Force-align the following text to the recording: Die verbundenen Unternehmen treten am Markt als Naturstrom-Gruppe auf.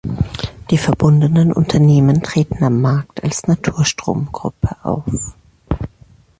Die 0.71 0.79
verbundenen 0.79 1.53
Unternehmen 1.53 2.23
treten 2.23 2.63
am 2.63 2.81
Markt 2.81 3.23
als 3.23 3.45
Naturstrom-Gruppe 3.45 4.75
auf. 4.81 5.35